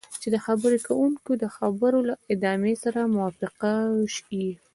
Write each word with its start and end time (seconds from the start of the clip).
چې 0.21 0.27
د 0.33 0.37
خبرې 0.45 0.77
کوونکي 0.87 1.33
د 1.37 1.45
خبرو 1.57 1.99
له 2.09 2.13
ادامې 2.33 2.73
سره 2.83 2.99
موافق 3.15 3.53
یې. 4.39 4.51